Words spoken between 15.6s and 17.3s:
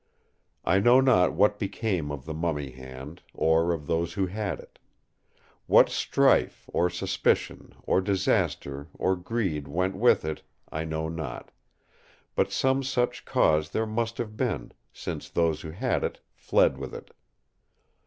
who had it fled with it.